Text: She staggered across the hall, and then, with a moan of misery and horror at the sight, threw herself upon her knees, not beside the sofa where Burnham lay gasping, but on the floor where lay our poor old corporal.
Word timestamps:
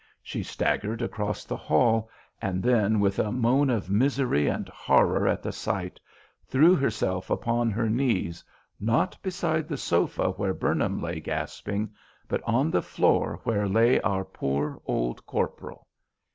She 0.23 0.41
staggered 0.41 1.03
across 1.03 1.45
the 1.45 1.55
hall, 1.55 2.09
and 2.41 2.63
then, 2.63 2.99
with 2.99 3.19
a 3.19 3.31
moan 3.31 3.69
of 3.69 3.91
misery 3.91 4.47
and 4.47 4.67
horror 4.67 5.27
at 5.27 5.43
the 5.43 5.51
sight, 5.51 5.99
threw 6.47 6.73
herself 6.75 7.29
upon 7.29 7.69
her 7.69 7.87
knees, 7.87 8.43
not 8.79 9.15
beside 9.21 9.67
the 9.67 9.77
sofa 9.77 10.31
where 10.31 10.55
Burnham 10.55 11.03
lay 11.03 11.19
gasping, 11.19 11.93
but 12.27 12.41
on 12.47 12.71
the 12.71 12.81
floor 12.81 13.41
where 13.43 13.67
lay 13.67 14.01
our 14.01 14.25
poor 14.25 14.81
old 14.87 15.23
corporal. 15.27 15.85